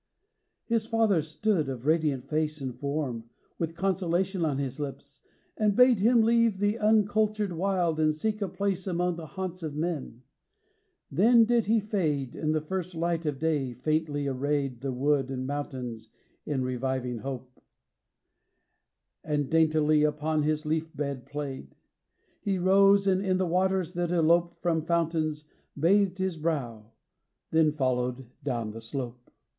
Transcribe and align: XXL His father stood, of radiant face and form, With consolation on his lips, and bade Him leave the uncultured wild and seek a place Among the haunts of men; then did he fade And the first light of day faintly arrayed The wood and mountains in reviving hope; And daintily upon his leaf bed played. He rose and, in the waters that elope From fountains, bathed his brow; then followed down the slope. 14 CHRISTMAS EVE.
XXL 0.65 0.71
His 0.73 0.85
father 0.87 1.21
stood, 1.21 1.69
of 1.69 1.85
radiant 1.85 2.27
face 2.27 2.59
and 2.59 2.73
form, 2.79 3.29
With 3.59 3.75
consolation 3.75 4.43
on 4.43 4.57
his 4.57 4.79
lips, 4.79 5.21
and 5.55 5.75
bade 5.75 5.99
Him 5.99 6.23
leave 6.23 6.57
the 6.57 6.79
uncultured 6.79 7.53
wild 7.53 7.99
and 7.99 8.11
seek 8.11 8.41
a 8.41 8.47
place 8.49 8.87
Among 8.87 9.15
the 9.15 9.27
haunts 9.27 9.61
of 9.61 9.75
men; 9.75 10.23
then 11.11 11.45
did 11.45 11.65
he 11.67 11.79
fade 11.79 12.35
And 12.35 12.55
the 12.55 12.61
first 12.61 12.95
light 12.95 13.27
of 13.27 13.37
day 13.37 13.75
faintly 13.75 14.25
arrayed 14.25 14.81
The 14.81 14.91
wood 14.91 15.29
and 15.29 15.45
mountains 15.45 16.07
in 16.47 16.63
reviving 16.63 17.19
hope; 17.19 17.61
And 19.23 19.51
daintily 19.51 20.01
upon 20.01 20.41
his 20.41 20.65
leaf 20.65 20.91
bed 20.97 21.27
played. 21.27 21.75
He 22.41 22.57
rose 22.57 23.05
and, 23.05 23.23
in 23.23 23.37
the 23.37 23.45
waters 23.45 23.93
that 23.93 24.11
elope 24.11 24.59
From 24.63 24.83
fountains, 24.83 25.45
bathed 25.79 26.17
his 26.17 26.37
brow; 26.37 26.89
then 27.51 27.71
followed 27.71 28.25
down 28.43 28.71
the 28.71 28.81
slope. 28.81 29.09
14 29.13 29.23
CHRISTMAS 29.25 29.35
EVE. 29.35 29.39